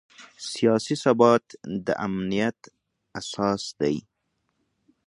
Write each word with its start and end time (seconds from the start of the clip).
سیاسي 0.51 0.95
ثبات 1.03 1.45
د 1.85 1.87
امنیت 2.05 2.59
اساس 3.19 3.63
دی 3.79 3.97